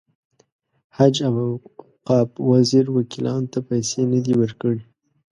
حج 0.97 1.15
او 1.27 1.35
اوقاف 1.45 2.29
وزیر 2.51 2.85
وکیلانو 2.97 3.51
ته 3.53 3.59
پیسې 3.69 4.01
نه 4.11 4.19
دي 4.25 4.33
ورکړې. 4.37 4.79